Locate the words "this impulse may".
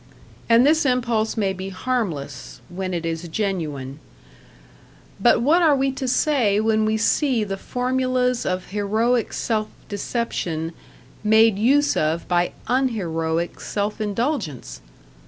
0.65-1.53